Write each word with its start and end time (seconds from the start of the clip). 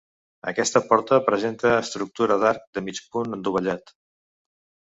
Aquesta 0.51 0.79
porta 0.85 1.19
presenta 1.27 1.75
estructura 1.83 2.39
d'arc 2.45 2.65
de 2.79 2.83
mig 2.89 3.05
punt 3.17 3.39
adovellat. 3.39 3.95